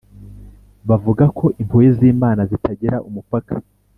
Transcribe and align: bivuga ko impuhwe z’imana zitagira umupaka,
bivuga 0.87 1.25
ko 1.37 1.45
impuhwe 1.61 1.87
z’imana 1.97 2.41
zitagira 2.51 2.97
umupaka, 3.07 3.53